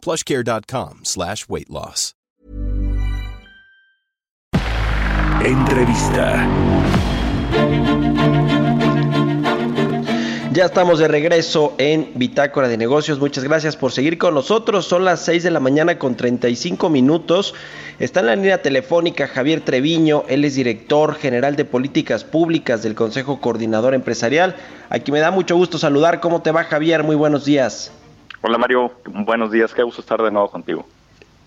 [0.00, 2.14] plushcare.com slash weight loss.
[5.42, 6.46] Entrevista.
[10.52, 13.18] Ya estamos de regreso en Bitácora de Negocios.
[13.20, 14.84] Muchas gracias por seguir con nosotros.
[14.84, 17.54] Son las 6 de la mañana con 35 minutos.
[18.00, 20.24] Está en la línea telefónica Javier Treviño.
[20.28, 24.56] Él es director general de políticas públicas del Consejo Coordinador Empresarial.
[24.90, 26.20] Aquí me da mucho gusto saludar.
[26.20, 27.02] ¿Cómo te va, Javier?
[27.02, 27.92] Muy buenos días.
[28.42, 28.92] Hola, Mario.
[29.04, 29.74] Buenos días.
[29.74, 30.86] Qué gusto estar de nuevo contigo.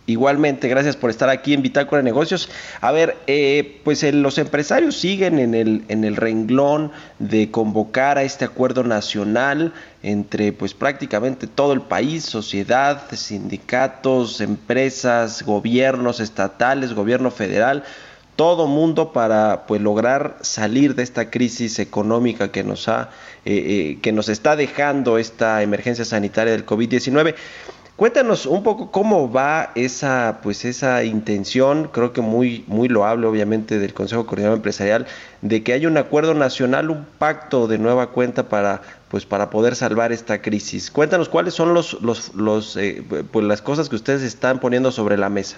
[0.05, 2.49] Igualmente, gracias por estar aquí en Bitácora de Negocios.
[2.81, 8.23] A ver, eh, pues los empresarios siguen en el, en el renglón de convocar a
[8.23, 9.71] este acuerdo nacional
[10.03, 17.85] entre pues prácticamente todo el país, sociedad, sindicatos, empresas, gobiernos estatales, gobierno federal,
[18.35, 23.09] todo mundo para pues lograr salir de esta crisis económica que nos ha
[23.45, 27.35] eh, eh, que nos está dejando esta emergencia sanitaria del COVID-19.
[27.95, 33.77] Cuéntanos un poco cómo va esa, pues esa intención, creo que muy, muy loable obviamente
[33.77, 35.05] del Consejo Coordinador Empresarial,
[35.41, 39.75] de que haya un acuerdo nacional, un pacto de nueva cuenta para, pues para poder
[39.75, 40.89] salvar esta crisis.
[40.89, 45.17] Cuéntanos cuáles son los, los, los eh, pues las cosas que ustedes están poniendo sobre
[45.17, 45.57] la mesa.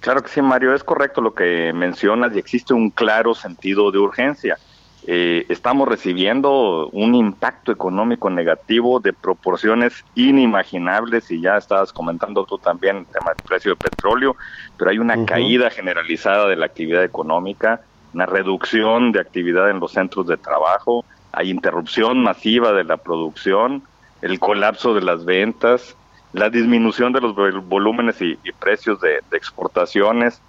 [0.00, 3.98] Claro que sí, Mario, es correcto lo que mencionas y existe un claro sentido de
[3.98, 4.58] urgencia.
[5.06, 12.58] Eh, estamos recibiendo un impacto económico negativo de proporciones inimaginables y ya estabas comentando tú
[12.58, 14.36] también el tema del precio de petróleo,
[14.76, 17.80] pero hay una caída generalizada de la actividad económica,
[18.12, 23.84] una reducción de actividad en los centros de trabajo, hay interrupción masiva de la producción,
[24.20, 25.96] el colapso de las ventas,
[26.32, 30.40] la disminución de los volúmenes y, precios de exportaciones,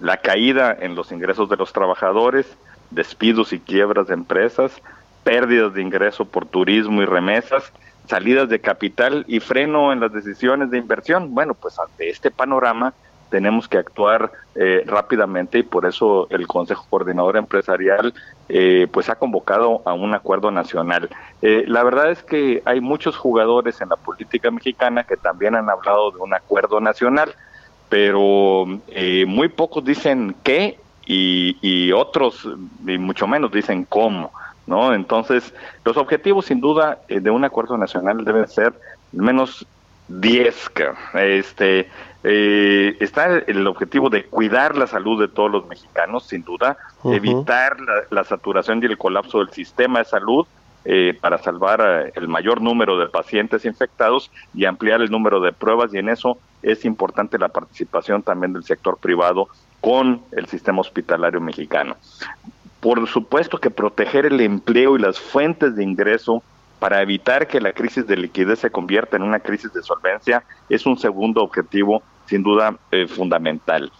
[0.00, 2.46] la caída en los ingresos de los trabajadores,
[2.90, 4.80] despidos y quiebras de empresas,
[5.22, 7.72] pérdidas de ingreso por turismo y remesas,
[8.06, 11.34] salidas de capital y freno en las decisiones de inversión.
[11.34, 12.92] Bueno, pues ante este panorama
[13.30, 18.14] tenemos que actuar eh, rápidamente y por eso el Consejo Coordinador Empresarial
[18.48, 21.08] eh, pues ha convocado a un acuerdo nacional.
[21.42, 25.68] Eh, la verdad es que hay muchos jugadores en la política mexicana que también han
[25.68, 27.34] hablado de un acuerdo nacional,
[27.88, 28.66] pero
[29.26, 32.48] muy pocos dicen qué y, otros,
[32.86, 34.32] y mucho menos, dicen cómo.
[34.66, 34.94] ¿no?
[34.94, 35.52] Entonces,
[35.84, 38.72] los objetivos, sin duda, eh, de un acuerdo nacional deben ser
[39.12, 39.66] menos
[40.08, 40.70] 10.
[41.14, 41.90] Este,
[42.26, 47.76] eh, está el objetivo de cuidar la salud de todos los mexicanos, sin duda, evitar
[48.10, 50.46] la, saturación y el colapso del sistema de salud
[50.86, 55.92] eh, para salvar el mayor número de pacientes infectados y ampliar el número de pruebas
[55.92, 59.48] y en eso es importante la participación también del sector privado
[59.82, 61.94] con el sistema hospitalario mexicano.
[62.80, 66.42] Por supuesto que proteger el empleo y las fuentes de ingreso
[66.78, 70.86] para evitar que la crisis de liquidez se convierta en una crisis de solvencia es
[70.86, 73.90] un segundo objetivo sin duda eh, fundamental.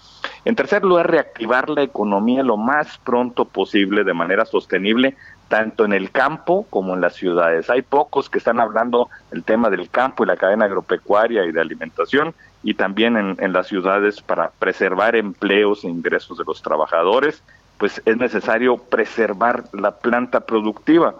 [0.44, 5.16] En tercer lugar, reactivar la economía lo más pronto posible de manera sostenible,
[5.48, 7.70] tanto en el campo como en las ciudades.
[7.70, 11.60] Hay pocos que están hablando del tema del campo y la cadena agropecuaria y de
[11.60, 17.42] alimentación, y también en, las ciudades para preservar empleos e ingresos de los trabajadores,
[17.78, 21.14] pues es necesario preservar la planta productiva,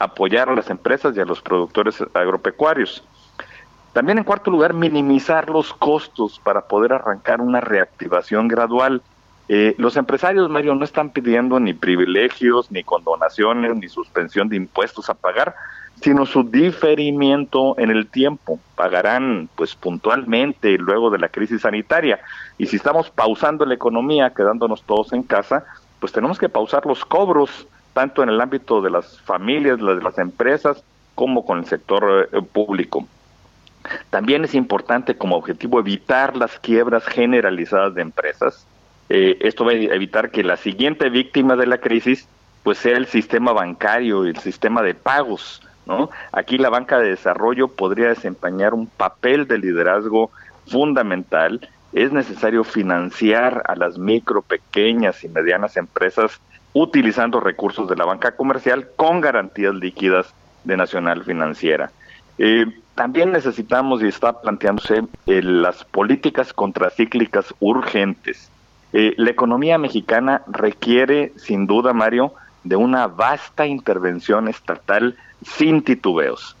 [0.00, 3.04] apoyar a las empresas y a los productores agropecuarios.
[3.92, 9.02] También en cuarto lugar, minimizar los costos para poder arrancar una reactivación gradual.
[9.48, 15.08] Eh, los empresarios, Mario, no están pidiendo ni privilegios, ni condonaciones, ni suspensión de impuestos
[15.08, 15.54] a pagar,
[16.02, 18.60] sino su diferimiento en el tiempo.
[18.76, 22.20] Pagarán pues puntualmente luego de la crisis sanitaria.
[22.58, 25.64] Y si estamos pausando la economía, quedándonos todos en casa,
[25.98, 30.18] pues tenemos que pausar los cobros, tanto en el ámbito de las familias, de las
[30.18, 30.84] empresas,
[31.14, 33.06] como con el sector eh, público.
[34.10, 38.66] También es importante como objetivo evitar las quiebras generalizadas de empresas.
[39.08, 42.28] Eh, esto va a evitar que la siguiente víctima de la crisis
[42.62, 45.62] pues sea el sistema bancario y el sistema de pagos
[46.32, 50.30] Aquí la banca de desarrollo podría desempeñar un papel de liderazgo
[50.66, 51.66] fundamental.
[51.92, 56.40] Es necesario financiar a las micro, pequeñas y medianas empresas
[56.74, 60.34] utilizando recursos de la banca comercial con garantías líquidas
[60.64, 61.90] de Nacional Financiera.
[62.36, 62.66] Eh,
[62.98, 68.50] también necesitamos y está planteándose eh, las políticas contracíclicas urgentes.
[68.92, 72.32] Eh, la economía mexicana requiere, sin duda, Mario,
[72.64, 75.16] de una vasta intervención estatal
[75.46, 76.56] sin titubeos.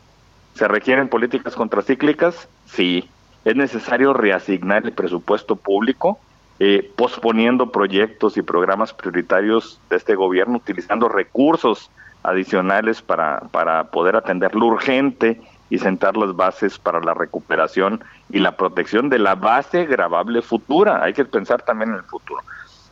[0.54, 2.48] ¿Se requieren políticas contracíclicas?
[2.66, 3.08] Sí.
[3.44, 6.20] ¿Es necesario reasignar el presupuesto público?
[6.60, 11.90] Eh, posponiendo proyectos y programas prioritarios de este gobierno, utilizando recursos
[12.22, 15.40] adicionales para, para poder atender lo urgente
[15.70, 21.02] y sentar las bases para la recuperación y la protección de la base grabable futura.
[21.02, 22.42] Hay que pensar también en el futuro.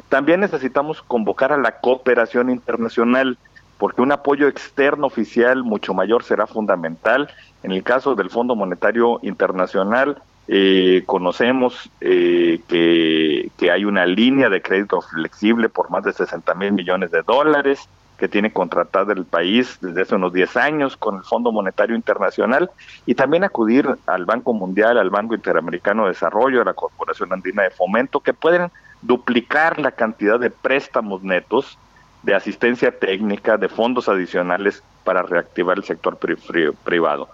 [0.08, 3.38] También necesitamos convocar a la cooperación internacional,
[3.78, 7.28] porque un apoyo externo oficial mucho mayor será fundamental.
[7.62, 14.48] En el caso del Fondo Monetario Internacional, eh, conocemos eh, que, que, hay una línea
[14.48, 19.24] de crédito flexible por más de 60 mil millones de dólares que tiene contratada el
[19.24, 22.70] país desde hace unos 10 años con el Fondo Monetario Internacional
[23.04, 27.62] y también acudir al Banco Mundial, al Banco Interamericano de Desarrollo, a la Corporación Andina
[27.62, 28.70] de Fomento, que pueden
[29.02, 31.78] duplicar la cantidad de préstamos netos,
[32.22, 37.28] de asistencia técnica, de fondos adicionales para reactivar el sector privado.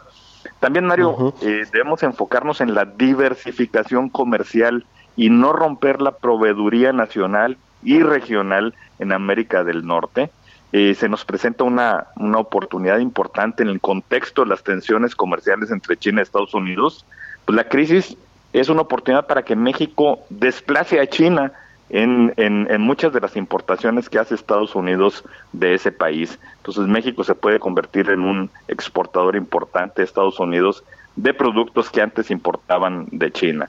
[0.61, 4.85] También, Mario, eh, debemos enfocarnos en la diversificación comercial
[5.17, 10.31] y no romper la proveeduría nacional y regional en América del Norte.
[10.73, 15.71] Eh, se nos presenta una, una oportunidad importante en el contexto de las tensiones comerciales
[15.71, 17.05] entre China y Estados Unidos.
[17.45, 18.17] Pues la crisis
[18.55, 21.53] es una oportunidad para que México desplace a China
[21.91, 26.39] en, en, muchas de las importaciones que hace Estados Unidos de ese país.
[26.57, 30.85] Entonces México se puede convertir en un exportador importante de Estados Unidos
[31.17, 33.69] de productos que antes importaban de China.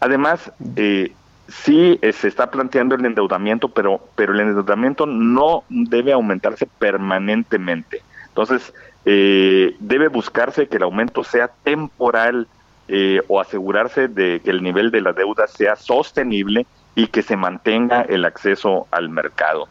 [0.00, 1.12] Además, eh,
[1.48, 8.02] sí eh, se está planteando el endeudamiento, pero, pero el endeudamiento no debe aumentarse permanentemente.
[8.28, 8.72] Entonces,
[9.04, 12.48] eh, debe buscarse que el aumento sea temporal
[12.88, 17.36] eh, o asegurarse de que el nivel de la deuda sea sostenible y que se
[17.36, 19.68] mantenga el acceso al mercado.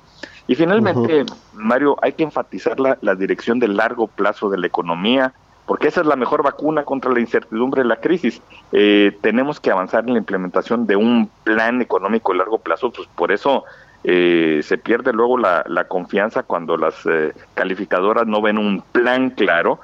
[0.48, 5.34] Y finalmente, Mario, hay que enfatizar la, la, dirección de largo plazo de la economía,
[5.66, 8.42] porque esa es la mejor vacuna contra la incertidumbre de la crisis.
[8.72, 13.08] Eh, tenemos que avanzar en la implementación de un plan económico a largo plazo, pues
[13.16, 13.64] por eso
[14.04, 19.30] eh, se pierde luego la, la confianza cuando las eh, calificadoras no ven un plan
[19.30, 19.80] claro,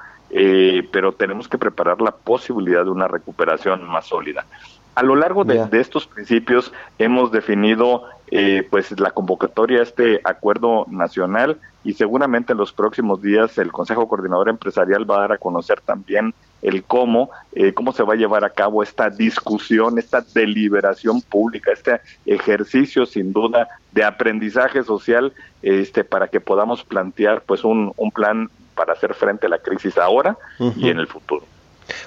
[0.92, 4.46] pero tenemos que preparar la posibilidad de una recuperación más sólida.
[4.94, 10.84] A lo largo de, estos principios hemos definido eh, pues la convocatoria a este acuerdo
[10.90, 15.38] nacional y seguramente en los próximos días el Consejo Coordinador Empresarial va a dar a
[15.38, 20.20] conocer también el cómo, eh, cómo se va a llevar a cabo esta discusión, esta
[20.20, 25.32] deliberación pública, este ejercicio sin duda de aprendizaje social,
[25.62, 29.96] este, para que podamos plantear pues un, un plan para hacer frente a la crisis
[29.98, 30.36] ahora
[30.76, 31.44] y en el futuro.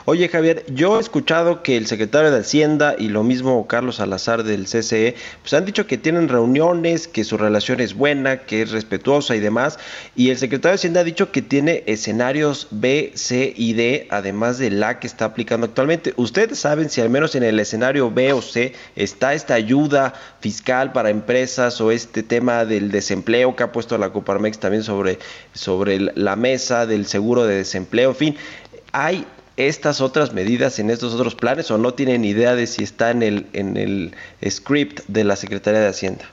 [0.05, 4.43] Oye Javier, yo he escuchado que el secretario de Hacienda y lo mismo Carlos Salazar
[4.43, 8.71] del CCE, pues han dicho que tienen reuniones, que su relación es buena, que es
[8.71, 9.79] respetuosa y demás,
[10.15, 14.57] y el secretario de Hacienda ha dicho que tiene escenarios B, C y D, además
[14.57, 16.13] de la que está aplicando actualmente.
[16.17, 20.91] ¿Ustedes saben si al menos en el escenario B o C está esta ayuda fiscal
[20.91, 25.19] para empresas o este tema del desempleo que ha puesto la Coparmex también sobre,
[25.53, 28.09] sobre la mesa del seguro de desempleo?
[28.09, 28.37] En fin,
[28.91, 29.25] hay
[29.57, 33.23] estas otras medidas en estos otros planes o no tienen idea de si está en
[33.23, 34.15] el, en el
[34.49, 36.25] script de la Secretaría de Hacienda?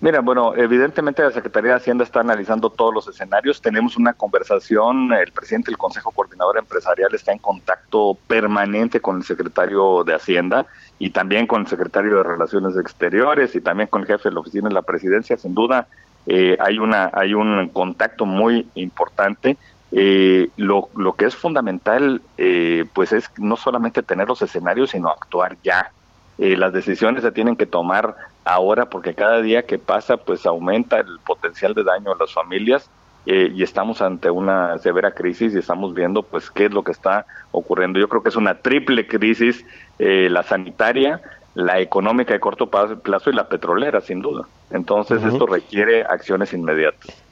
[0.00, 3.60] Mira, bueno, evidentemente la Secretaría de Hacienda está analizando todos los escenarios.
[3.60, 9.24] Tenemos una conversación, el presidente del Consejo Coordinador Empresarial está en contacto permanente con el
[9.24, 10.66] secretario de Hacienda
[11.00, 14.40] y también con el secretario de Relaciones Exteriores y también con el jefe de la
[14.40, 15.36] oficina de la presidencia.
[15.36, 15.88] Sin duda,
[16.28, 19.56] eh, hay, una, hay un contacto muy importante
[19.92, 25.08] eh, lo, lo, que es fundamental, eh, pues es no solamente tener los escenarios, sino
[25.08, 25.92] actuar ya.
[26.38, 28.14] Eh, las decisiones se tienen que tomar
[28.44, 32.88] ahora porque cada día que pasa, pues aumenta el potencial de daño a las familias
[33.26, 36.92] eh, y estamos ante una severa crisis y estamos viendo, pues, qué es lo que
[36.92, 37.98] está ocurriendo.
[37.98, 39.64] Yo creo que es una triple crisis,
[39.98, 41.20] la sanitaria,
[41.54, 44.46] la económica de corto plazo y la petrolera, sin duda.
[44.70, 47.27] Entonces, esto requiere acciones inmediatas.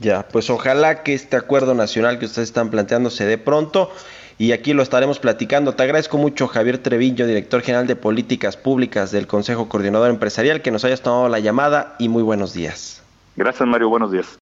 [0.00, 3.90] Ya, pues ojalá que este acuerdo nacional que ustedes están planteando se dé pronto
[4.38, 5.74] y aquí lo estaremos platicando.
[5.74, 10.70] Te agradezco mucho, Javier Treviño, director general de Políticas Públicas del Consejo Coordinador Empresarial, que
[10.70, 13.02] nos hayas tomado la llamada y muy buenos días.
[13.36, 13.88] Gracias, Mario.
[13.88, 14.38] Buenos días.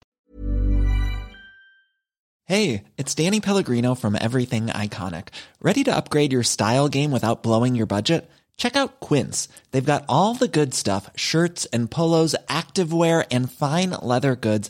[2.45, 5.29] Hey, it's Danny Pellegrino from Everything Iconic.
[5.61, 8.29] ¿Ready to upgrade your style game without blowing your budget?
[8.57, 9.47] Check out Quince.
[9.71, 14.69] They've got all the good stuff shirts and polos, activewear, and fine leather goods,